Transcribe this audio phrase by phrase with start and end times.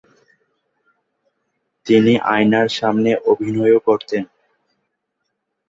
[1.87, 4.23] তিনি আয়নার সামনে অভিনয়ও করতেন।